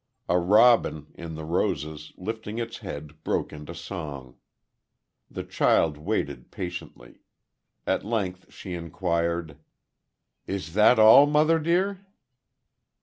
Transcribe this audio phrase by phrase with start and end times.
[0.27, 4.35] A robin, in the roses, lifting its head, broke into song.
[5.29, 7.19] The child waited, patiently....
[7.85, 9.57] At length she inquired:
[10.47, 12.03] "Is that all, mother dear?"